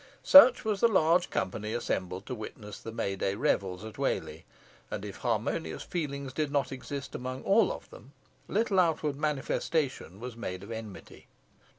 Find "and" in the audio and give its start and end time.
4.89-5.05